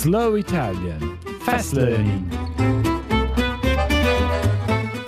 [0.00, 2.26] Slow Italian Fast Learning.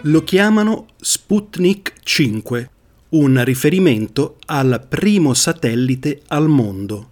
[0.03, 2.71] Lo chiamano Sputnik 5,
[3.09, 7.11] un riferimento al primo satellite al mondo.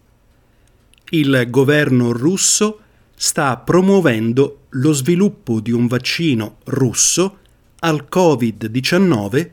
[1.08, 2.80] Il governo russo
[3.16, 7.38] sta promuovendo lo sviluppo di un vaccino russo
[7.78, 9.50] al Covid-19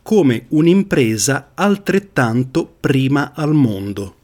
[0.00, 4.14] come un'impresa altrettanto prima al mondo.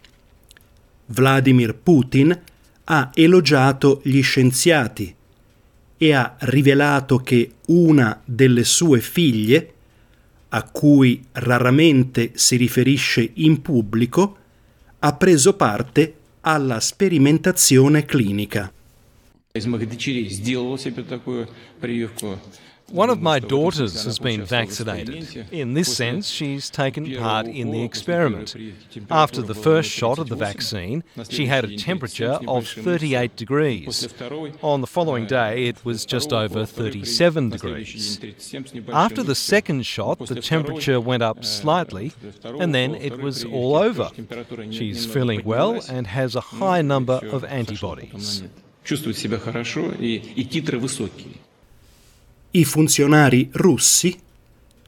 [1.09, 2.41] Vladimir Putin
[2.85, 5.15] ha elogiato gli scienziati
[5.97, 9.73] e ha rivelato che una delle sue figlie,
[10.49, 14.37] a cui raramente si riferisce in pubblico,
[14.99, 18.71] ha preso parte alla sperimentazione clinica.
[19.54, 21.48] Из моих дочерей сделала себе такую
[21.82, 22.38] прививку.
[22.92, 25.46] One of my daughters has been vaccinated.
[25.52, 28.56] In this sense, she's taken part in the experiment.
[29.12, 34.08] After the first shot of the vaccine, she had a temperature of 38 degrees.
[34.64, 38.20] On the following day, it was just over 37 degrees.
[38.92, 44.10] After the second shot, the temperature went up slightly, and then it was all over.
[44.72, 48.44] She's feeling well and has a high number of antibodies.
[48.84, 51.36] Чувствует себя хорошо и, и титры высокие.
[52.52, 54.18] I funzionari russi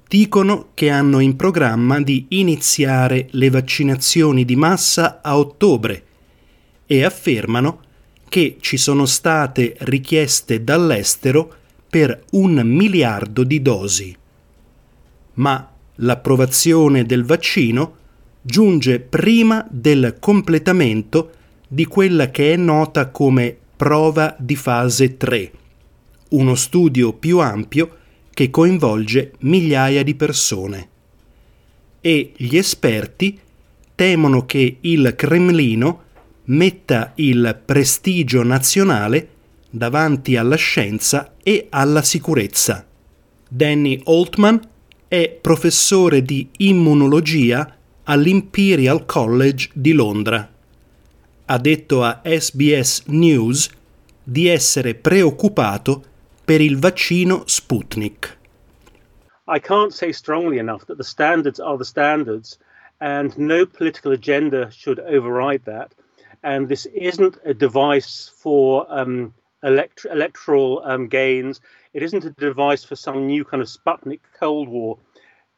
[0.08, 6.04] dicono che hanno in programma di iniziare le vaccinazioni di massa a ottobre
[6.86, 7.82] e affermano
[8.28, 11.54] che ci sono state richieste dall'estero
[11.90, 14.16] per un miliardo di dosi.
[15.36, 17.98] Ma l'approvazione del vaccino
[18.42, 21.32] giunge prima del completamento
[21.68, 25.53] di quella che è nota come prova di fase 3
[26.29, 27.99] uno studio più ampio
[28.33, 30.89] che coinvolge migliaia di persone.
[32.01, 33.39] E gli esperti
[33.95, 36.03] temono che il Cremlino
[36.45, 39.29] metta il prestigio nazionale
[39.71, 42.87] davanti alla scienza e alla sicurezza.
[43.49, 44.61] Danny Altman
[45.09, 50.56] è professore di immunologia all'Imperial College di Londra.
[51.49, 53.71] Ha detto a SBS News
[54.21, 56.03] di essere preoccupato
[56.45, 58.37] per il vaccino Sputnik.
[59.47, 62.59] I can't say strongly enough that the standards are the standards
[63.01, 65.95] and no political agenda should override that.
[66.43, 69.33] And this isn't a device for um,
[69.63, 71.61] elect- electoral um, gains.
[71.95, 74.99] It isn't a device for some new kind of Sputnik Cold War.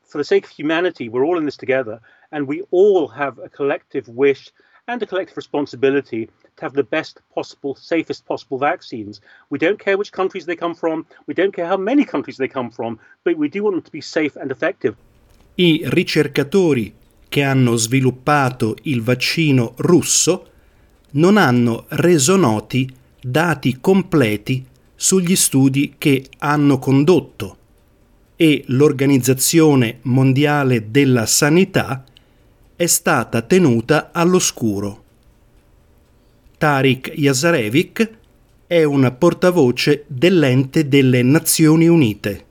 [0.04, 1.98] For the sake of humanity, we're all in this together,
[2.30, 4.52] and we all have a collective wish
[4.88, 6.26] and a collective responsibility
[6.56, 9.20] to have the best possible, safest possible vaccines.
[9.50, 12.48] We don't care which countries they come from, we don't care how many countries they
[12.48, 14.96] come from, but we do want them to be safe and effective.
[15.56, 16.94] I ricercatori
[17.28, 20.46] che hanno sviluppato il vaccino russo
[21.10, 22.88] non hanno reso noti
[23.20, 27.56] dati completi sugli studi che hanno condotto
[28.36, 32.04] e l'Organizzazione Mondiale della Sanità
[32.78, 35.02] è stata tenuta all'oscuro.
[36.58, 38.10] Tariq Yazarevic
[38.68, 42.44] è un portavoce dell'ente delle Nazioni Unite.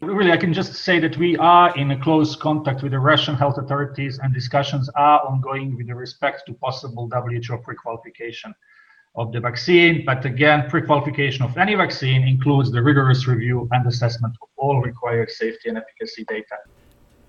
[0.00, 3.56] Really, I can just say that we are in close contact with the Russian health
[3.56, 8.54] authorities and discussions are ongoing with respect to possible WHO pre-qualification
[9.14, 10.04] of the vaccine.
[10.04, 15.30] But again, pre-qualification of any vaccine includes the rigorous review and assessment of all required
[15.30, 16.56] safety and efficacy data.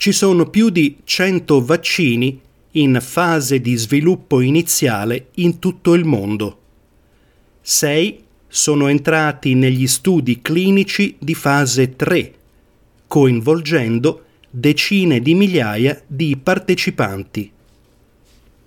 [0.03, 2.37] Ci sono più di 100 vaccini
[2.71, 6.59] in fase di sviluppo iniziale in tutto il mondo.
[7.61, 12.33] Sei sono entrati negli studi clinici di fase 3,
[13.07, 17.49] coinvolgendo decine di migliaia di partecipanti.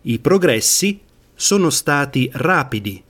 [0.00, 1.00] I progressi
[1.34, 3.02] sono stati rapidi,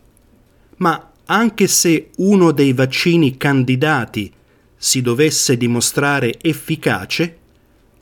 [0.78, 4.32] ma anche se uno dei vaccini candidati
[4.76, 7.44] si dovesse dimostrare efficace,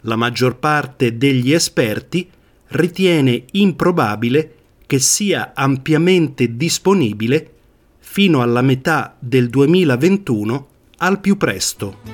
[0.04, 2.28] la maggior parte degli esperti
[2.68, 4.56] ritiene improbabile
[4.86, 7.50] che sia ampiamente disponibile
[7.98, 10.68] fino alla metà del 2021
[10.98, 12.13] al più presto.